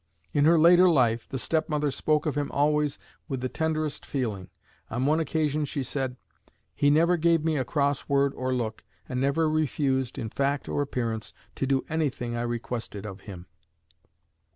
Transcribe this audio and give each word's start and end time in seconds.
In 0.33 0.45
her 0.45 0.57
later 0.57 0.89
life 0.89 1.29
the 1.29 1.37
step 1.37 1.69
mother 1.69 1.91
spoke 1.91 2.25
of 2.25 2.33
him 2.33 2.49
always 2.51 2.97
with 3.27 3.41
the 3.41 3.49
tenderest 3.49 4.03
feeling. 4.03 4.49
On 4.89 5.05
one 5.05 5.19
occasion 5.19 5.63
she 5.63 5.83
said: 5.83 6.15
"He 6.73 6.89
never 6.89 7.17
gave 7.17 7.45
me 7.45 7.55
a 7.55 7.63
cross 7.63 8.09
word 8.09 8.33
or 8.33 8.51
look, 8.51 8.83
and 9.07 9.21
never 9.21 9.47
refused, 9.47 10.17
in 10.17 10.29
fact 10.31 10.67
or 10.67 10.81
appearance, 10.81 11.33
to 11.53 11.67
do 11.67 11.85
anything 11.87 12.35
I 12.35 12.41
requested 12.41 13.05
of 13.05 13.19
him." 13.29 13.45